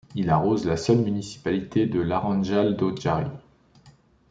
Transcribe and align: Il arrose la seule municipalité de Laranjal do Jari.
Il 0.15 0.31
arrose 0.31 0.65
la 0.65 0.77
seule 0.77 0.97
municipalité 0.97 1.85
de 1.85 1.99
Laranjal 2.01 2.75
do 2.75 2.95
Jari. 2.95 3.29